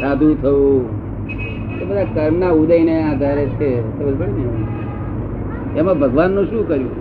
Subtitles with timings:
[0.00, 0.82] સાધુ થવું.
[1.80, 3.70] એ બધા ઉદય ને આધારે છે
[5.78, 6.44] એમાં ભગવાનનું?
[6.44, 6.92] શું કર્યું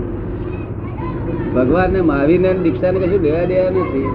[1.53, 2.41] ભગવાન શું કર્યું?
[2.41, 4.05] ને દીક્ષા ને કશું લેવા દેવા નથી?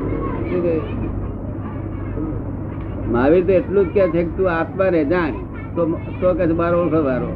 [3.12, 5.32] મહાવીર તો એટલું જ કે છે કે તું આત્મા ને જાણ,
[5.76, 5.80] તો
[6.20, 7.30] તો કે બારો ઓળખો બારો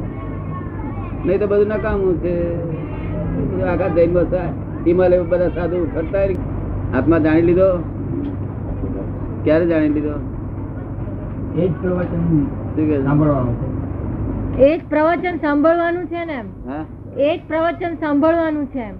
[1.25, 2.35] નહીં તો બધું નકામું છે.
[3.63, 4.17] આખા જૈન
[4.87, 6.23] હિમાલય બધા સાધુ ફરતા.
[6.97, 7.69] આત્મા જાણી લીધો.
[9.45, 10.09] ક્યારે જાણી લીધો?
[11.55, 13.03] એ જ પ્રવચન?
[13.03, 13.85] સાંભળવાનું છે.
[14.63, 16.43] એ જ પ્રવચન સાંભળવાનું છે ને
[17.23, 18.95] એ જ પ્રવચન સાંભળવાનું છે એમ.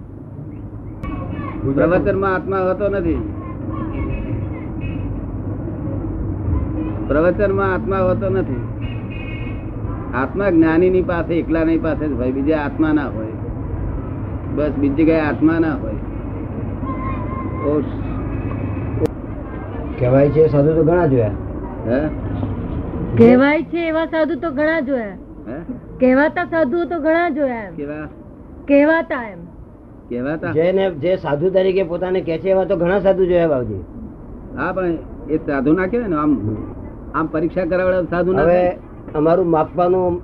[1.74, 3.32] પ્રવચનમાં આત્મા હોતો નથી.
[7.08, 8.64] પ્રવચનમાં આત્મા હોતો નથી.
[10.14, 13.26] આત્મા જ્ઞાની ની પાસે એકલા ની પાસે જ હોય બીજા આત્મા ના હોય.
[14.54, 15.94] બસ બીજી કઈ આત્મા ના હોય.
[19.98, 21.34] કહેવાય છે સાધુ તો ઘણા જોયા.
[21.88, 21.98] હે?
[23.18, 25.16] કહેવાય છે એવા સાધુ તો ઘણા જોયા.
[26.00, 28.06] કહેવાતા સાધુ તો ઘણા જોયા કેવા?
[28.68, 29.40] કહેવાતા એમ.
[30.56, 33.82] જેને જે સાધુ તરીકે પોતાને કહે છે એવા તો ઘણા સાધુ જોયા બાબુજી
[34.56, 34.94] હા પણ
[35.28, 36.32] એ સાધુ ના કહેવાય ને આમ
[37.14, 38.60] આમ પરીક્ષા કરાવડે સાધુ ના હવે
[39.14, 40.14] અમારું માપવાનું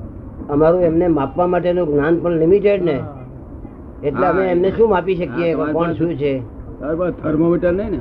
[0.49, 2.97] અમારું એમને માપવા માટેનું જ્ઞાન પણ લિમિટેડ ને.
[4.03, 5.51] એટલે અમે એમને શું માપી શકીએ?
[5.73, 6.33] કોણ શું છે?
[7.23, 8.01] થર્મોમીટર નહીં ને.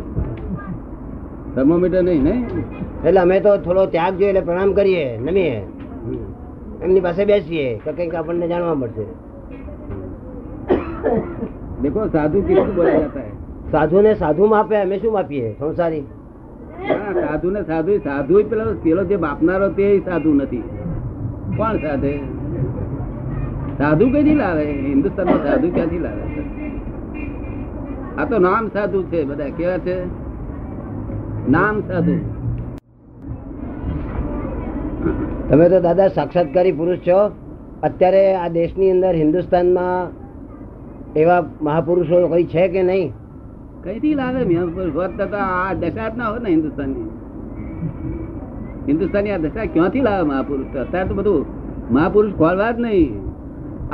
[1.55, 2.35] થર્મોમીટર નહીં ને
[3.05, 5.63] એટલે અમે તો થોડો ત્યાગ જોઈએ એટલે પ્રણામ કરીએ નમીએ.
[6.83, 9.05] એમની પાસે બેસીએ કે કંઈક આપણને જાણવા મળશે.
[11.81, 13.31] દેખો સાધુ કેટલું બોલા જતા હે
[13.71, 15.55] સાધુ ને સાધુ માપે અમે શું માપીએ?
[15.59, 16.05] સંસારી.
[17.21, 20.63] સાધુ ને સાધુ સાધુ પેલો પેલો જે બાપનારો તે સાધુ નથી.
[21.57, 22.13] કોણ સાધે?
[23.77, 24.65] સાધુ કઈ લાવે?
[24.87, 26.23] હિન્દુસ્તાનમાં સાધુ ક્યાંથી લાવે?
[28.17, 29.95] આ તો નામ સાધુ છે બધા કેવા છે?
[31.53, 32.15] નામ સાધુ
[35.49, 37.19] તમે તો દાદા સાક્ષાત્કારી પુરુષ છો.
[37.87, 43.09] અત્યારે આ દેશની અંદર હિન્દુસ્તાનમાં એવા મહાપુરુષો કોઈ છે કે નહીં?
[43.83, 44.59] કઈથી લાવે મેં?
[44.97, 47.09] હોત તો આ દશા જ ના હોત ને હિન્દુસ્તાનની.
[48.89, 50.69] હિન્દુસ્તાનની આ દશા ક્યાંથી લાવે મહાપુરુષ?
[50.85, 51.41] અત્યારે તો બધું
[51.91, 53.11] મહાપુરુષ ખોલવા જ નહીં.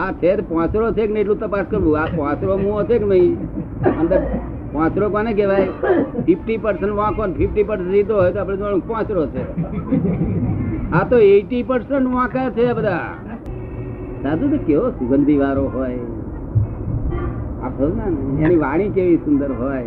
[0.04, 2.00] આ ફેર પાંચરો છે કે નહીં એટલું તપાસ કરવું?
[2.02, 3.34] આ પાંચરો મુઓ છે કે નહીં?
[4.02, 4.20] અંદર
[4.78, 5.68] પાંચરો કોને કહેવાય?
[6.26, 9.62] ફિફ્ટી પર્સન્ટ વાંકો ફિફ્ટી પર્સન્ટ લીધો હોય તો આપણે જોવાનું પાંચરો છે.
[10.92, 13.00] આ તો એટી પર્સન્ટ વાંકા છે બધા.
[14.24, 16.00] સાધુ તો કેવો સુગંધી વાળો હોય.
[17.64, 19.86] આ ને, એની વાણી કેવી સુંદર હોય.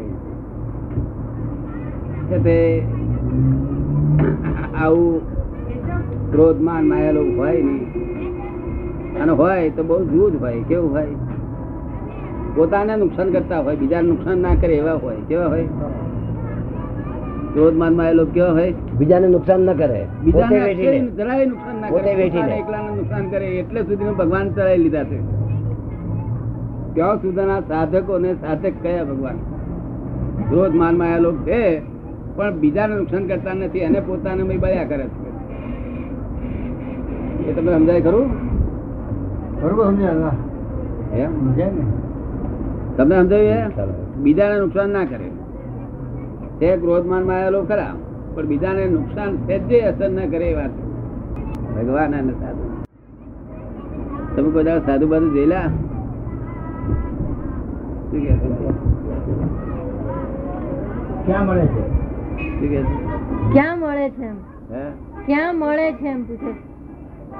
[2.28, 2.82] કે તે
[4.78, 5.20] આવું
[6.32, 7.86] ક્રોધમાન માયેલો હોય નહીં.
[9.22, 11.06] અને હોય તો બહુ જૂજ હોય, કેવું હોય?
[12.56, 15.64] પોતાને નુકસાન કરતા હોય બીજાને નુકસાન ના કરે એવા હોય કેવા હોય?
[17.52, 18.72] ક્રોધમાન માયેલો કેવા હોય?
[18.98, 20.06] બીજાને નુકસાન ના કરે.
[20.24, 25.18] બીજાને જરાય નુકસાન ના કરે એકલાને નુકસાન કરે એટલે સુધી ભગવાન ચડાવી લીધા છે.
[26.94, 29.36] ત્યાં સુધીના સાધકો ને સાધક કયા ભગવાન?
[30.48, 31.82] ક્રોધ માનમાં લોકો છે
[32.36, 35.30] પણ બીજાને નુકસાન કરતા નથી અને પોતાને મય બળ્યા કરે છે.
[37.48, 38.28] એ તમને સમજાય ખરું?
[39.62, 40.10] બરોબર સમજાય
[41.12, 41.32] એમ?
[41.40, 42.09] સમજાય ને.
[43.00, 45.30] તમને સમજાવ્યું બીજાને નુકસાન ના કરે.
[46.58, 47.94] તે ક્રોધમાનમાં આવેલો ખરા
[48.34, 50.70] પણ બીજાને નુકસાન સહેજે અસર ના કરે એ વાત.
[51.76, 52.84] ભગવાન અને સાધુ.
[54.36, 55.44] તમે કોઈ દાડો સાધુ બાધુ છે?
[61.26, 61.82] ક્યાં મળે છે?
[63.52, 64.36] ક્યાં મળે છે એમ?
[64.70, 64.90] હે?
[65.26, 66.54] ક્યાં મળે છે એમ પૂછે છે?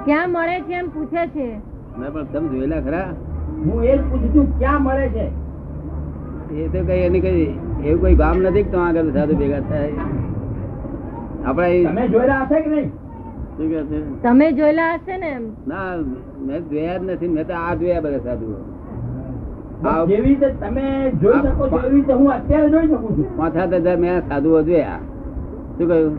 [0.05, 1.57] ક્યાં મળે છે એમ પૂછે છે?
[1.99, 3.07] ના પણ તમે જોયેલા ખરા?
[3.65, 5.40] હું એ પૂછું ક્યાં મળે છે?
[6.55, 7.45] એ તો કઈ એની કઈ
[7.85, 9.91] એવું કોઈ ગામ નથી તો આગળ સાધુ ભેગા થાય?
[11.45, 14.21] આપડા જોયેલા હશે કે નહીં?
[14.21, 15.95] તમે જોયેલા હશે ને ના
[16.39, 18.55] મેં જોયા જ નથી મેં તો આ જોયા બધા સાધુઓ.
[19.89, 23.17] આ જેવી રીતે તમે જોઈ આ શકો છો પા- એવી રીતે હું અત્યારે જોઈ શકું
[23.17, 23.37] છું.
[23.37, 24.97] પાંચ સાત હજાર મેં સાધુઓ જોયા.
[25.77, 26.17] શું કહ્યું?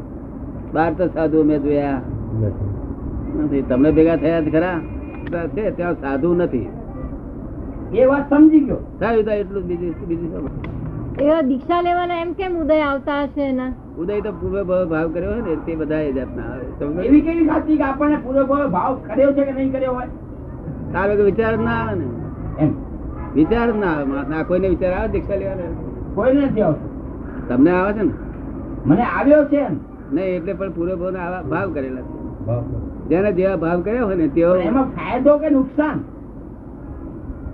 [0.72, 2.00] બાર તો સાધુઓ મેં જોયા.
[3.40, 3.62] નથી.
[3.62, 4.80] તમને ભેગા થયા જ ખરા?
[5.48, 6.68] છે ત્યાં સાધુ નથી.
[7.92, 8.80] એ વાત સમજી ગયો.
[9.00, 10.50] સારું એટલું બીજું બીજું
[11.18, 13.72] એવા દીક્ષા લેવાના એમ કેમ ઉદય આવતા હશે એના?
[13.98, 16.64] ઉદય તો પૂર્વ ભાવ ભાવ કર્યો હોય ને તે બધા એ જાતના આવે.
[17.06, 20.08] એવી કેવી સાચી કે આપણને પૂરેપૂરો ભાવ કર્યો છે કે નહીં કર્યો હોય?
[20.92, 22.06] તારે તો વિચાર ના આવે ને.
[22.58, 22.70] એમ.
[23.34, 24.24] વિચાર ના આવે.
[24.28, 25.70] ના કોઈને વિચાર આવે દીક્ષા લેવાના
[26.14, 26.90] કોઈને નથી આવતું.
[27.48, 28.12] તમને આવે છે ને?
[28.84, 29.62] મને આવ્યો છે
[30.12, 32.64] નહીં એટલે પણ પૂરો ભાવ આવા ભાવ કરેલા છે.
[33.08, 35.98] જેને જેવા ભાવ કર્યા હોય ને તેઓ એમાં ફાયદો કે નુકસાન?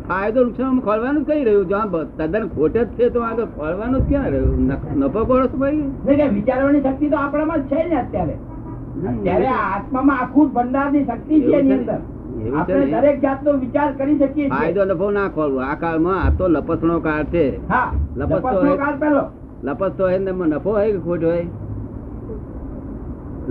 [0.08, 1.66] ફાયદો નુકસાન ખોલવાનું કઈ રહ્યું?
[1.70, 1.78] જો
[2.18, 4.60] તદ્દન ખોટ જ છે તો આગળ ખોલવાનું ક્યાં રહ્યું?
[5.00, 5.82] નફો કોળો ભાઈ?
[6.36, 8.36] વિચારવાની શક્તિ તો આપણામાં છે ને અત્યારે.
[9.24, 12.46] ત્યારે આ આત્મામાં આખું ભંડારની શક્તિ છે એની અંદર ને?
[12.46, 15.60] એવું છે આપણે દરેક જાતનો વિચાર કરી શકીએ ફાયદો નફો ના ખોલવો.
[15.70, 17.46] આ કાળમાં આ તો લપસણો કાળ છે.
[18.16, 19.24] લપસતો હોય.
[19.62, 21.44] લપસતો હોય ને એમાં નફો હોય કે ખોટ હોય?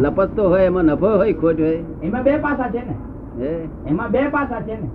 [0.04, 1.82] લપસતો હોય એમાં નફો હોય ખોટ હોય?
[2.04, 2.96] એમાં બે પાસા છે ને.
[3.90, 4.90] એમાં બે પાસા છે ને?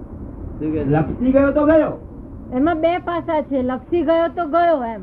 [0.60, 2.08] લપસી ગયો તો ગયો.
[2.52, 3.62] એમાં બે પાસા છે.
[3.62, 5.00] લપસી ગયો તો ગયો એમ.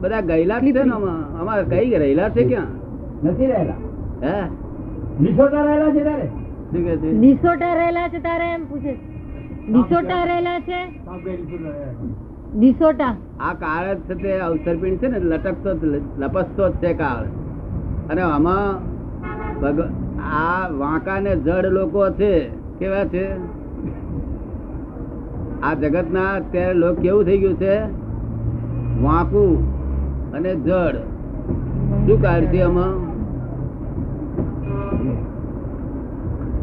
[0.00, 1.40] બધા ગયેલા છે ને આમાં?
[1.40, 2.64] અમારે કઈ રહેલા છે ક્યાં?
[3.24, 3.72] નથી રહેલા.
[4.22, 4.42] હે?
[5.20, 6.26] લીસોટા રહેલા છે તારે?
[6.26, 7.12] શું કે છે?
[7.12, 8.92] ડિસોટા રહેલા છે તારે એમ પૂછે.
[9.68, 11.00] ડિસોટા રહેલા છે?
[12.58, 13.16] ડિસોટા.
[13.40, 15.84] આ કાળ છે તે અવસરપીણ છે ને લટકતો જ
[16.18, 17.24] લપસતો જ છે કાળ.
[18.10, 18.90] અને આમાં
[19.60, 22.48] ભગ- આ વાંકા ને જડ લોકો છે
[22.78, 23.36] કેવા છે?
[25.62, 27.74] આ જગત ના અત્યારે લોક કેવું થઈ ગયું છે?
[29.02, 29.52] વાંકું
[30.34, 30.96] અને જડ.
[32.06, 32.94] શું કાળ છે આમાં?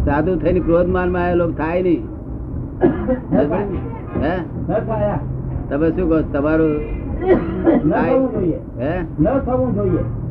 [0.06, 1.82] સાધુ થઈને ક્રોધ માનમાં આવેલો થાય.
[1.82, 2.04] નહીં
[5.70, 6.80] તમે શું કહો તમારું
[7.92, 8.18] થાય?
[8.80, 9.06] હે?
[9.20, 10.27] ન થવું જોઈએ.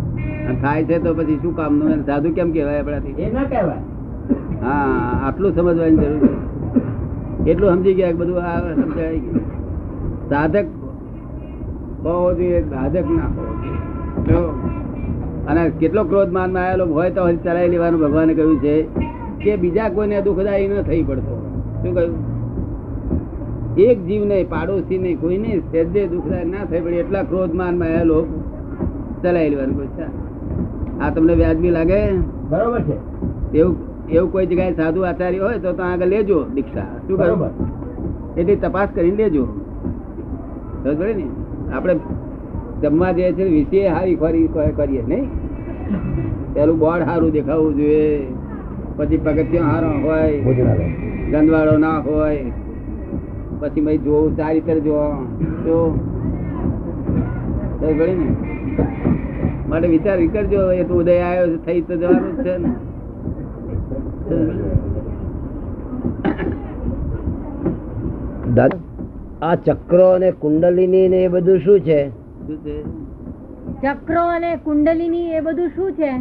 [0.62, 2.06] થાય છે તો પછી શું કામનું?
[2.06, 3.12] સાધુ કેમ કહેવાય આપણાથી?
[3.12, 3.82] કહેવાય.
[4.62, 7.50] હા આટલું સમજવાની જરૂર છે.
[7.50, 9.40] એટલું સમજી ગયા બધું આ સમજાય ગયું?
[10.30, 10.66] સાધક
[12.02, 14.54] બહુ જોઈએ સાધક ના હોવો
[15.48, 18.74] અને કેટલો ક્રોધ માનમાં આવેલો હોય તો હજી ચલાવી લેવાનું ભગવાને કહ્યું છે
[19.44, 21.34] કે બીજા કોઈને દુઃખદાયી ન થઈ પડતો.
[21.82, 22.16] શું કહ્યું?
[23.76, 27.88] એક જીવ પાડોશીને પાડોશી નહીં કોઈ નહીં સહેજે દુઃખદાયી ના થઈ પડે એટલા ક્રોધ માનમાં
[27.88, 28.18] આવેલો
[29.26, 30.06] ચલાવી લેવાનું છે.
[31.00, 32.00] આ તમને વ્યાજબી લાગે?
[32.50, 32.96] બરોબર છે.
[33.58, 33.76] એવું
[34.08, 36.86] એવું કોઈ જગ્યાએ સાધુ આચાર્ય હોય તો ત્યાં આગળ લેજો દીક્ષા.
[37.06, 37.50] શું બરોબર.
[38.40, 39.44] એટલી તપાસ કરીને લેજો.
[40.84, 41.26] સમજ ને?
[41.74, 42.00] આપણે
[42.82, 45.30] જમવા જઈએ છીએ વિશે હારી ફરી કરીએ નહીં?
[46.54, 48.26] પેલું બોર્ડ સારું દેખાવું જોઈએ.
[48.96, 50.40] પછી પગથિયો સારો હોય
[51.30, 52.52] ગંદવાળો ના હોય
[53.60, 54.98] પછી ભાઈ જોવું સારી રીતે જો
[57.80, 58.28] તો ને?
[59.68, 62.70] માટે વિચાર કરજો એ તો ઉદય આવ્યો છે થઈ તો જવાનું જ છે ને.
[68.54, 68.80] દાદા
[69.42, 72.00] આ ચક્રો અને કુંડલિની ને એ બધું શું છે?
[73.82, 76.12] ચક્રો અને કુંડલીની એ બધું શું છે?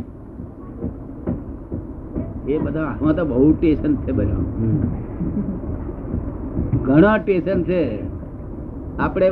[2.53, 4.43] એ બધા આમાં તો બહુ ટેશન છે બધા.
[6.83, 7.81] ઘણા ટેશન છે.
[8.99, 9.27] આપણે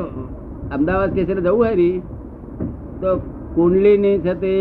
[0.71, 1.89] અમદાવાદ સ્ટેશન જવું હોય
[3.01, 3.09] તો
[3.55, 4.53] કુંડલીની છે તે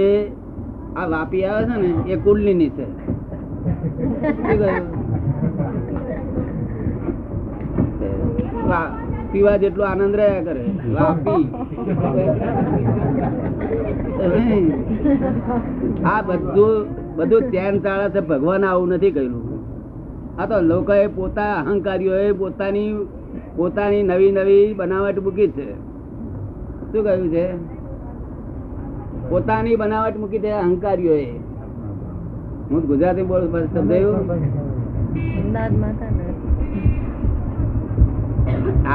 [1.01, 2.87] આ વાપી આવે છે ને, એ કુંડલીની છે.
[9.33, 10.65] પીવા જેટલો આનંદ રહ્યા કરે.
[10.97, 11.45] વાપી.
[16.13, 16.75] આ બધું
[17.17, 19.45] બધું ચેન ચાલે છે, ભગવાન આવું નથી કહ્યું
[20.41, 22.91] આ તો લોકોએ પોતા અહંકારીઓએ પોતાની
[23.57, 25.67] પોતાની નવી નવી બનાવટ મૂકી છે.
[26.91, 27.47] શું કહ્યું છે?
[29.33, 31.29] પોતાની બનાવટ મૂકી દે અહંકારીઓ એ
[32.71, 33.45] હું ગુજરાતી બોલ
[33.75, 34.33] સમજાયું.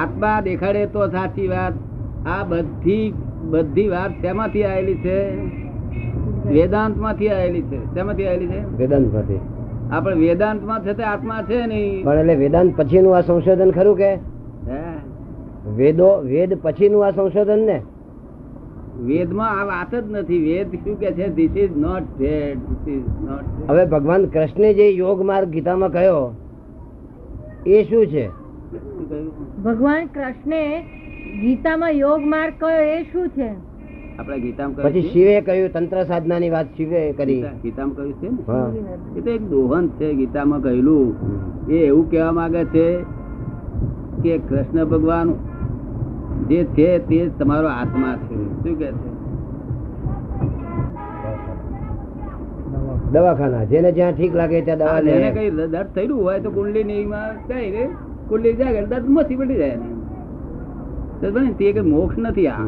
[0.02, 1.74] આત્મા દેખાડે તો સાચી વાત.
[2.28, 3.08] આ બધી
[3.52, 5.18] બધી વાત શેમાંથી આવેલી છે?
[6.54, 7.80] વેદાંતમાંથી આવેલી છે.
[7.94, 8.62] શેમાંથી આવેલી છે?
[8.78, 9.42] વેદાંતમાંથી
[9.92, 14.12] આપણે વેદાંતમાં છે તે આત્મા છે નહીં પણ એટલે વેદાંત પછીનું આ સંશોધન ખરું કે?
[15.78, 17.78] વેદો વેદ પછીનું આ સંશોધન ને?
[19.06, 20.40] વેદમાં આ વાત જ નથી.
[20.46, 21.28] વેદ શું કે છે?
[21.36, 26.34] This is not dead this is not હવે ભગવાન કૃષ્ણે જે યોગ માર્ગ ગીતામાં કહ્યો
[27.68, 28.30] એ શું છે?
[29.64, 30.62] ભગવાન કૃષ્ણે
[31.42, 33.50] ગીતામાં યોગ માર્ગ કયો એ શું છે?
[34.20, 37.44] આપણે ગીતામાં પછી શિવે કહ્યું તંત્ર સાધનાની વાત શિવે કરી.
[37.64, 38.98] ગીતામાં કહ્યું છે ને?
[39.18, 41.08] એ તો એક દોહન છે ગીતામાં કહેલું.
[41.70, 42.88] એ એવું કહેવા માંગે છે
[44.24, 45.34] કે કૃષ્ણ ભગવાન
[46.50, 48.36] જે છે તે જ તમારો આત્મા છે.
[48.36, 49.18] શું કે છે?
[53.12, 53.64] દવાખાના.
[53.64, 55.12] જેને જ્યાં ઠીક લાગે ત્યાં દવા લે.
[55.12, 57.90] એને કઈ દર્દ થયેલું હોય તો કુંડલી માં જાય રે?
[58.30, 59.78] કુંડલી જાય દર્દ મસી પડી જાય.
[61.22, 62.66] તો ભલે તે કે મોક્ષ નથી આ.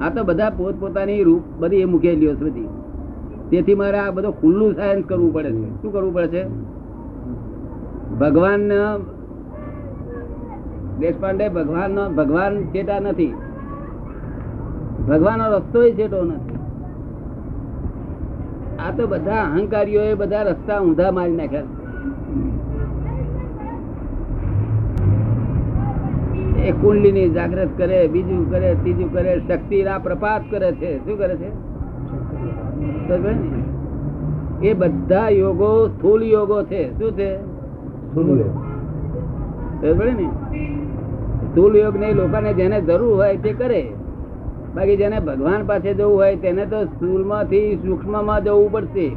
[0.00, 2.68] આ તો બધા પોત પોતાની રૂપ બધી એ મૂકેલી છે બધી.
[3.50, 5.82] તેથી મારે આ બધો ખુલ્લું સાયન્સ કરવું પડે છે.
[5.82, 6.48] શું કરવું પડે છે?
[8.18, 8.72] ભગવાન
[11.00, 13.34] દેશપાંડે ભગવાન નો ભગવાન ચેટા નથી.
[15.08, 16.56] ભગવાન નો રસ્તો ચેટો નથી.
[18.78, 21.62] આ તો બધા અહંકારીઓ બધા રસ્તા ઊંધા મારી નાખ્યા.
[26.64, 30.98] એ કુંડલીની જાગૃત કરે, બીજું કરે, ત્રીજું કરે શક્તિ ના પ્રપાત કરે છે.
[31.04, 31.50] શું કરે છે?
[34.68, 36.98] એ બધા યોગો, સ્થુલ યોગો છે.
[36.98, 37.36] શું છે?
[37.36, 38.65] સ્થુલ યોગ.
[39.82, 40.28] ને?
[41.46, 43.92] સ્થૂલ યોગ નહીં લોકોને જેને જરૂર હોય તે કરે.
[44.74, 49.08] બાકી જેને ભગવાન પાસે જવું હોય તેને તો સ્થૂલમાંથી સૂક્ષ્મમાં જવું પડશે.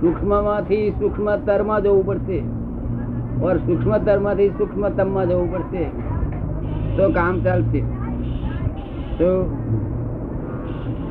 [0.00, 2.42] સૂક્ષ્મમાંથી સૂક્ષ્મતરમાં જવું પડશે.
[3.42, 5.84] ઓર સૂક્ષ્મતરમાંથી સૂક્ષ્મતમમાં જવું પડશે.
[6.96, 7.80] તો કામ ચાલશે.
[9.18, 9.58] તો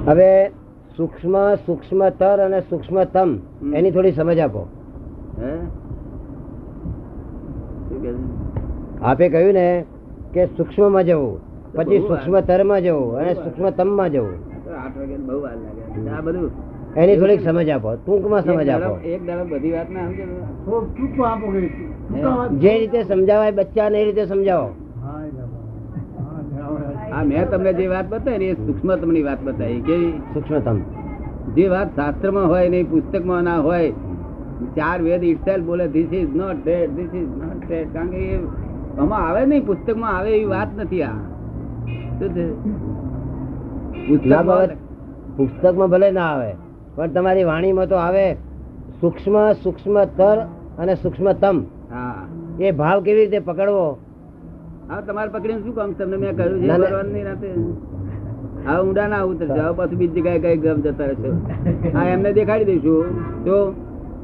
[0.06, 0.50] હવે
[0.98, 3.38] સૂક્ષ્મ સૂક્ષ્મતર અને સૂક્ષ્મતમ
[3.74, 4.68] એની થોડી સમજ આપો.
[5.42, 5.79] હે?
[9.02, 9.68] આપે કહ્યું ને
[10.34, 11.36] કે સૂક્ષ્મમાં જવું
[11.76, 12.00] પછી.
[12.00, 13.34] સૂક્ષ્મતરમાં જવું અને.
[13.34, 14.34] સૂક્ષ્મતમમાં જવું.
[14.34, 16.10] આઠ વાગે બહુ વાર લાગે.
[16.10, 16.50] આ બધું
[16.98, 18.92] એની થોડીક સમજ આપો ટૂંકમાં સમજ આપો.
[19.06, 20.24] એક દાડો બધી વાત ના સમજે
[22.62, 24.70] જે રીતે સમજાવાય બચ્ચાને એ રીતે સમજાવો.
[27.14, 29.98] આ મેં તમને જે વાત બતાવી ને એ સૂક્ષ્મતમની વાત બતાવી કે
[30.34, 30.78] સૂક્ષ્મતમ.
[31.56, 33.92] જે વાત શાસ્ત્રમાં હોય નહીં પુસ્તકમાં ના હોય
[34.76, 38.40] ચાર વેદ ઇટસેલ્ફ બોલે this is not dead this is not dead કારણ કે એ
[38.98, 41.18] આમાં આવે નહીં પુસ્તકમાં આવે એવી વાત નથી આ.
[45.38, 46.52] પુસ્તકમાં ભલે ના આવે
[46.96, 48.26] પણ તમારી વાણીમાં તો આવે
[49.02, 50.38] સૂક્ષ્મ સૂક્ષ્મતર
[50.78, 51.58] અને સૂક્ષ્મતમ.
[51.90, 52.22] હા.
[52.60, 53.86] એ ભાવ કેવી રીતે પકડવો?
[54.90, 57.30] હા તમારે પકડીને શું કામ તમને મેં કહ્યું છે ભગવાનની ના.
[57.30, 57.50] રાતે.
[58.66, 61.30] હા ઊંડા ના ઉતર હવે પાછું બીજી જગ્યાએ કઈ ગમ જતા રહેશે.
[61.94, 63.06] હા એમને દેખાડી દઈશું.
[63.46, 63.56] તો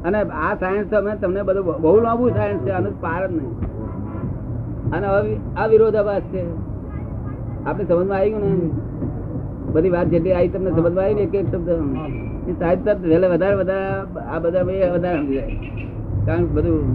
[0.05, 3.51] અને આ સાયન્સ તો અમે તમને બધું બહુ- લાંબુ સાયન્સ છે આનું પાર જ નહીં.
[4.91, 5.07] અને
[5.57, 6.43] આ વિરોધાભાસ છે.
[7.65, 8.69] આપણે સમજમાં આવી ગયું ને?
[9.73, 11.69] બધી વાત જેટલી આવી તમને સમજમાં આવી ને એક એક શબ્દ
[12.59, 15.59] સાહેબ તરત વહેલે વધારે વધારે આ બધા ભાઈ વધારે સમજી જાય.
[16.25, 16.85] કારણ કે બધું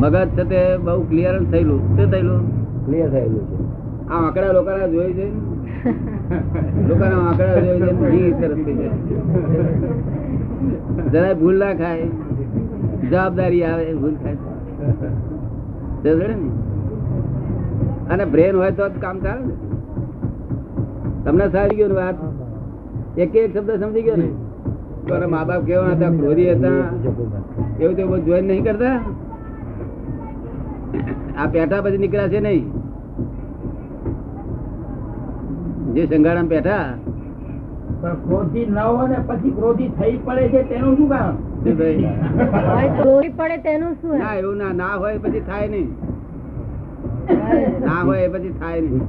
[0.00, 1.96] મગજ છે તે બહુ ક્લિયરન્સ થયેલું.
[1.96, 2.40] શું થયેલું?
[2.86, 4.08] ક્લિયર થયેલું છે.
[4.08, 5.28] આ આંકડા લોકોના જોઈ છે?
[6.88, 8.88] લોકોના આંકડા જોઈ છે તરત થઈ જાય.
[11.12, 12.06] જરાય ભૂલ ના ખાય.
[13.10, 14.36] જવાબદારી આવે, ભૂલ થાય?
[18.10, 19.54] અને બ્રેન હોય તો કામ ચાલે ને.
[21.24, 22.14] તમને સારી ગયું વાત?
[23.18, 24.28] એક એક શબ્દ સમજી ગયો ને?
[25.06, 26.80] તમારા મા બાપ કેવા હતા, ક્રોધી હતા?
[27.80, 28.96] એવું તો જોઈને નહીં કરતા?
[31.38, 32.64] આ પેઠા પછી નીકળ્યા છે નહીં?
[35.94, 36.84] જે સંગાડા પેઠા
[38.02, 41.36] પણ ક્રોધી ન હોય ને પછી ક્રોધી થઈ પડે છે તેનું શું કારણ?
[43.38, 45.88] પડે તેનું શું ના એવું ના ના હોય પછી થાય નહીં.
[47.86, 49.02] ના હોય પછી થાય નહીં.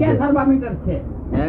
[0.00, 0.96] ક્યાં થર્મામીટર છે?
[1.36, 1.48] હે?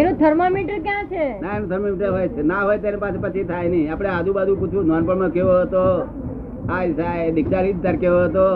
[0.00, 1.24] એનું થર્મોમીટર ક્યાં છે?
[1.42, 2.42] ના એનું થર્મોમીટર હોય છે.
[2.52, 3.86] ના હોય ત્યારે પાછું પછી થાય નહીં.
[3.92, 5.84] આપણે આજુબાજુ પૂછવું નાનપણમાં કેવો હતો?
[6.70, 6.82] આ
[7.36, 8.46] દીક્ષારી તાર કેવો હતો?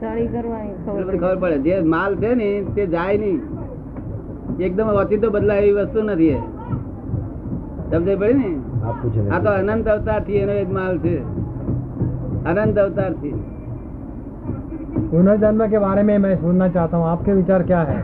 [0.00, 1.58] ખબર પડે.
[1.66, 3.40] જે માલ છે ને તે જાય નહીં.
[4.66, 6.36] એકદમ ઓચિતો બદલાય એવી વસ્તુ નથી
[7.94, 8.50] સમજ પડી ને?
[9.30, 11.16] આ તો અનંત અવતારથી એનો એક માલ છે.
[12.52, 13.34] અનંત અવતારથી
[15.10, 17.08] પુનર્જન્મ કે બારે મેં મેં સુનના ચાહતા હું?
[17.10, 18.00] આપકે વિચાર ક્યા હૈ?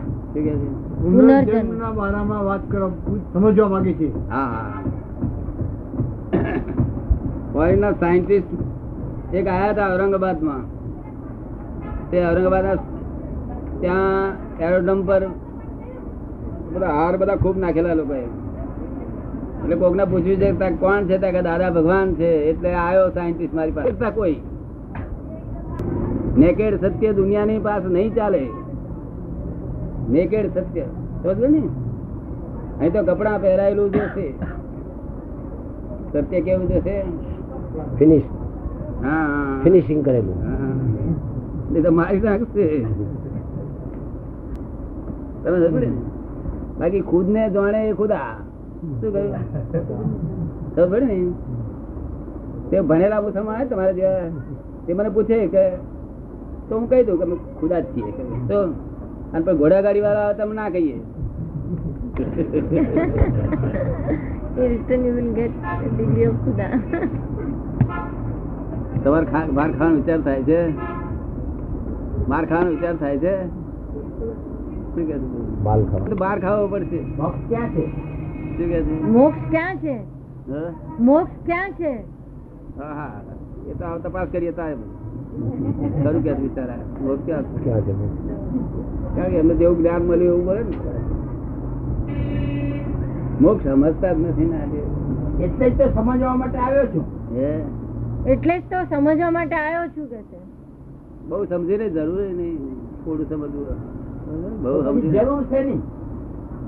[1.01, 2.87] પુનર્જન્મના બારામાં વાત કરો.
[3.33, 4.09] સમજવા માંગે છે.
[4.29, 4.65] હા
[7.53, 8.51] ફોરેનના સાયન્ટિસ્ટ
[9.35, 10.63] એક આયા હતા ઔરંગાબાદમાં.
[12.11, 12.79] તે ઔરંગાબાદ
[13.81, 14.29] ત્યાં
[14.59, 15.23] એરોડ્રોમ પર
[16.73, 18.23] બધા હાર બધા ખૂબ નાખેલા લોકોએ.
[19.63, 21.17] એટલે કોકને પૂછ્યું છે કોણ છે?
[21.17, 22.31] કે દાદા ભગવાન છે.
[22.49, 24.11] એટલે આવ્યો સાયન્ટિસ્ટ મારી પાસે.
[24.11, 24.35] કોઈ.
[26.37, 28.47] નેકેડ સત્ય દુનિયાની પાસે નહીં ચાલે.
[30.09, 30.81] નેકેડ સત્ય.
[31.23, 31.63] સમજો ને?
[32.79, 34.33] અહીં તો કપડા પહેરાયેલું જે છે
[36.13, 36.95] સત્ય કેવું જે છે
[37.99, 38.23] ફિનિશ
[39.03, 39.59] હા.
[39.63, 40.37] ફિનિશિંગ કરેલું.
[41.77, 42.85] એ તો મારી નાખશે
[45.43, 45.87] તમે
[46.79, 48.35] બાકી ખુદ ને જાણે એ ખુદા.
[48.81, 49.35] શું કહ્યું?
[50.75, 51.31] ખબર ને
[52.69, 54.31] તે ભણેલા મુસલમાન તમારે જેવા,
[54.87, 55.71] તે મને પૂછે કે
[56.69, 58.13] તો હું કહી દઉં કે અમે ખુદા જ છીએ.
[58.47, 58.73] તો
[59.33, 60.97] અને પછી ઘોડાગાડી વાળા તમે ના કહીએ.
[69.03, 70.73] તમારે માર બહાર ખાવાનો વિચાર થાય છે?
[72.27, 73.35] બહાર ખાવાનો વિચાર થાય છે?
[76.15, 77.03] બહાર ખાવો પડશે.
[77.49, 78.10] ક્યાં છે શું કે છે?
[79.01, 79.95] મોક્ષ ક્યાં છે?
[80.99, 82.03] મોક્ષ ક્યાં છે?
[82.77, 83.21] હા હા
[83.69, 84.61] એ તો તપાસ કરીએ તો
[86.03, 86.65] ખરું કે છે
[87.01, 87.93] મોક્ષ ક્યાં ક્યાં છે
[89.15, 90.75] કારણ કે એમને જેવું જ્ઞાન મળ્યું એવું મળે ને.
[93.39, 94.81] મોક્ષ સમજતા જ નથી ને આજે.
[95.39, 97.05] એટલે જ તો સમજવા માટે આવ્યો છું.
[97.35, 97.63] હે?
[98.25, 100.37] એટલે જ તો સમજવા માટે આવ્યો છું કે છે.
[101.29, 102.59] બહુ સમજીને જરૂર નહીં.
[103.05, 103.65] થોડું સમજવું.
[104.61, 105.81] બહુ સમજી જરૂર છે નહીં.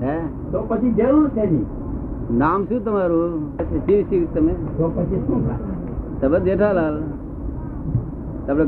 [0.00, 0.20] હે?
[0.52, 1.66] તો પછી જરૂર છે નહીં.
[2.30, 3.58] નામ શું તમારું?
[3.86, 4.52] શિવ શિવ તમે?
[6.20, 7.00] તમે જેઠાલાલ.
[8.46, 8.64] તમે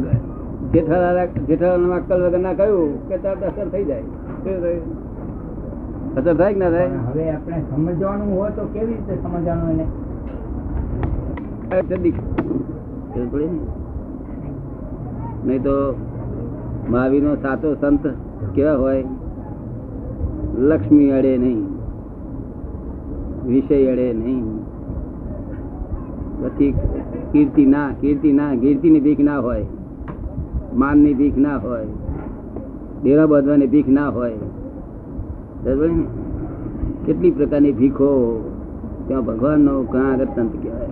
[0.73, 4.03] જેઠાલાલ જેઠાલાલ અક્કલ વગર ના કહ્યું કે તરત અસર થઈ જાય.
[4.03, 4.83] શું થયું?
[6.17, 6.87] અસર થાય કે ના થાય?
[6.87, 9.87] હવે આપણે સમજવાનું હોય તો કેવી રીતે સમજવાનું એને?
[15.47, 15.97] નહીં તો
[16.91, 18.07] મહાવીર નો સાચો સંત
[18.55, 19.05] કેવા હોય?
[20.59, 21.76] લક્ષ્મી અડે નહીં.
[23.47, 24.45] વિષય અડે નહીં.
[26.43, 26.75] પછી
[27.33, 29.67] કીર્તિ ના કીર્તિ ના કીર્તિ ની ભીખ ના હોય.
[30.75, 31.87] માનની ભીખ ના હોય.
[33.03, 34.33] ડેરા બાંધવાની ભીખ ના હોય?
[37.07, 38.11] કેટલી પ્રકારની ભીખો
[39.09, 40.89] ત્યાં ભગવાન નો ઘણા આગળ સંત કહેવાય.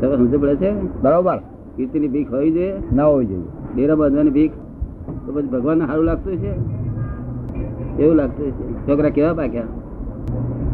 [0.00, 1.00] તમે સમજ પડે છે?
[1.02, 1.36] બરોબર.
[1.76, 2.74] કીર્તિની ભીખ હોવી જોઈએ?
[2.94, 3.42] ના હોવી જોઈએ.
[3.74, 4.52] ડેરા બાંધવાની ભીખ
[5.26, 6.52] તો પછી ભગવાન સારું લાગતું છે
[8.02, 9.62] એવું લાગતું છે છોકરા કેવા પાક્યા?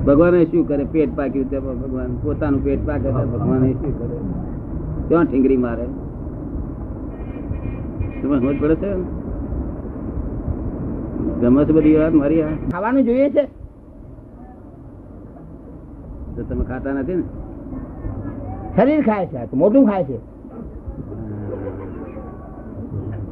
[0.06, 0.84] ભગવાન શું કરે?
[0.84, 4.16] પેટ પાક્યું તે ભગવાન પોતાનું પેટ પાકે તો ભગવાન શું કરે?
[5.08, 5.86] ક્યાં ઠીંગરી મારે?
[8.22, 8.94] તમે સમજ પડે છે?
[11.40, 12.48] ગમે છે બધી વાત મારી આ.
[12.70, 13.44] ખાવાનું જોઈએ છે?
[16.36, 17.22] તો તમે ખાતા નથી ને?
[18.76, 20.18] શરીર ખાય છે મોટું ખાય છે.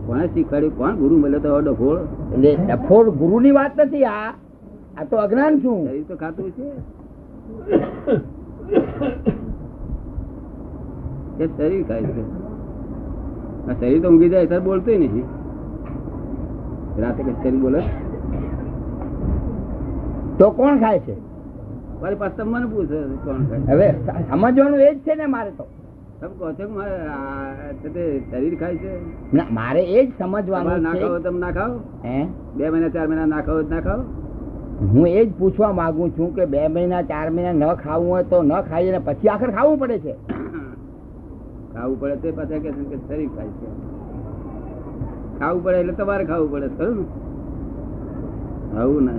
[0.07, 0.79] કોણે શીખવાડ્યું?
[0.79, 1.99] કોણ ગુરુ મળ્યો તો ઓડો ફોડ
[2.33, 4.33] એટલે ગુરુ ની વાત નથી આ.
[4.99, 5.81] આ તો અજ્ઞાન છું.
[5.87, 6.67] શરીર તો ખાતું છે.
[11.39, 12.25] એ શરીર ખાય છે.
[13.69, 15.27] આ શરીર તો ઊંઘી જાય ત્યારે બોલતું નહીં.
[17.03, 17.81] રાતે શરીર બોલે?
[20.39, 21.17] તો કોણ ખાય છે?
[22.03, 23.89] મારી પાસે મને પૂછો કોણ ખાય હવે
[24.31, 25.65] સમજવાનું એ જ છે ને મારે તો.
[26.21, 26.65] તમે કહો છો
[28.31, 28.93] શરીર ખાય છે?
[29.39, 31.69] ના મારે એ જ સમજવાનું ના ખાવ તમે ના
[32.07, 32.19] હે?
[32.57, 34.03] બે મહિના ચાર મહિના ના ખાવ ના ખાઓ
[34.81, 38.43] હું એ જ પૂછવા માંગુ છું કે બે મહિના ચાર મહિના ન ખાવું હોય તો
[38.43, 40.15] ન ખાઈએ ને પછી આખર ખાવું પડે છે.
[41.75, 43.69] ખાવું પડે તે પાછા કે કે શરીર ખાય છે.
[45.41, 47.07] ખાવું પડે એટલે તમારે ખાવું પડે ખરું
[48.79, 49.15] આવું ને.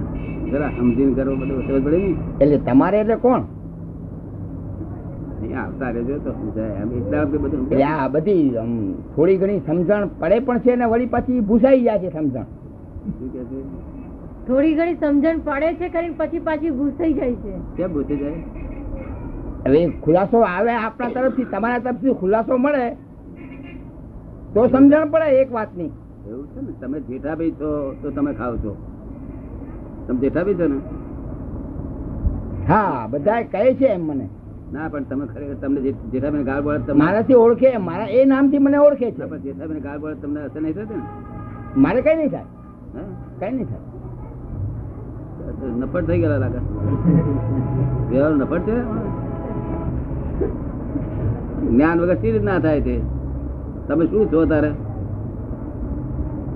[0.51, 2.12] જરા સમજીને કરો બધું સમજ પડે ને?
[2.39, 3.43] એટલે તમારે એટલે કોણ?
[5.60, 6.73] આવતા રહેજો તો સમજાય.
[6.81, 8.47] એમ એટલા બધું એટલે આ બધી
[9.13, 12.45] થોડી ઘણી સમજણ પડે પણ છે ને વળી પછી ભૂસાઈ જાય છે સમજણ.
[13.19, 13.60] શું કે છે?
[14.49, 17.53] થોડી ઘણી સમજણ પડે છે કરીને પછી પાછી ભૂસાઈ જાય છે.
[17.77, 18.39] કેમ પૂછી જાય?
[19.65, 22.85] હવે ખુલાસો આવે આપણા તરફથી તમારા તરફથી ખુલાસો મળે
[24.53, 25.91] તો સમજણ પડે એક વાતની.
[26.29, 27.69] એવું છે ને તમે જેઠાભાઈ છો
[28.01, 28.73] તો તમે ખાવ છો.
[30.07, 30.79] તમે જેઠાભાઈ છો ને?
[32.69, 34.27] હા બધા કહે છે એમ મને.
[34.73, 39.12] ના પણ તમે ખરેખર તમને જેઠાભાઈ ગાળ બોલે મારાથી ઓળખે મારા એ નામથી મને ઓળખે
[39.12, 39.25] છે.
[39.25, 41.05] પણ જેઠાભાઈ ગાળ બોલે તમને અસર નહીં થતી ને
[41.85, 42.45] મારે કઈ નહીં થાય.
[42.95, 43.03] હે?
[43.39, 43.88] કઈ નહીં થાય.
[45.79, 46.61] નફટ થઈ ગયેલા લાગે.
[48.09, 48.77] વ્યવહાર નફટ છે?
[51.71, 52.95] જ્ઞાન વગર સી ના થાય તે?
[53.87, 54.71] તમે શું છો તારે?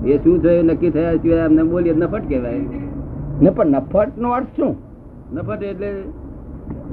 [0.04, 2.82] એ શું છે નક્કી થયા સિવાય અમને બોલીએ નફટ કહેવાય.
[3.42, 4.72] ને પણ નફટ નો અર્થ શું?
[5.34, 5.90] નફટ એટલે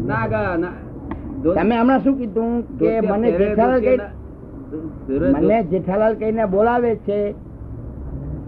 [0.08, 0.58] નાગા
[1.44, 3.86] તમે હમણાં શું કીધું કે મને જેઠાલાલ
[5.36, 7.18] મને જેઠાલાલ કહીને બોલાવે છે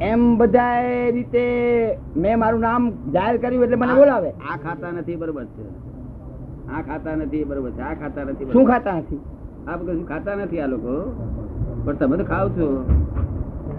[0.01, 4.29] એમ બધા રીતે મેં મારું નામ જાહેર કર્યું એટલે મને બોલાવે.
[4.29, 5.63] આ ખાતા નથી બરોબર છે.
[6.71, 7.81] આ ખાતા નથી બરોબર છે.
[7.81, 9.19] આ ખાતા નથી શું ખાતા નથી?
[9.67, 11.15] આ બધું ખાતા નથી આ લોકો?
[11.85, 12.85] પણ તમે તો ખાવ છો.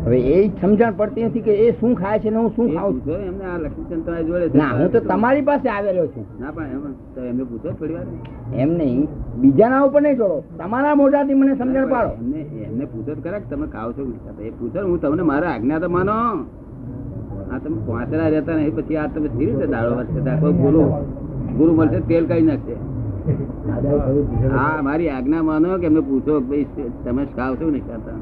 [0.06, 3.20] હવે એ સમજણ પડતી નથી કે એ શું ખાય છે ને હું શું ખાઉં છું
[3.28, 6.26] એમને આ લક્ષ્મીચંદ તમારી જોડે ના હું તો તમારી પાસે આવેલો છું.
[6.40, 6.82] ના પણ એમ
[7.30, 8.06] એમને પૂછો થોડી વાર.
[8.62, 9.00] એમ નહીં.
[9.40, 10.38] બીજાના ઉપર નહીં જોડો.
[10.58, 12.12] તમારા મોઢાથી મને સમજણ પાડો.
[12.66, 14.02] એમને પૂછો ખરા તમે ખાવ છો?
[14.48, 16.16] એ પૂછો હું તમને મારા આજ્ઞા તો માનો.
[17.52, 20.82] આ તમે પાંચરા રહેતા નહીં પછી આ તમે ધીરે રીતે દાડો વર્ષે કોઈ ગુરુ
[21.58, 22.74] ગુરુ મળશે તેલ કાઢી નાખશે.
[24.56, 28.16] હા મારી આજ્ઞા માનો કે એમને પૂછો કે ભાઈ તમે ખાવ છો નહીં ખાતા?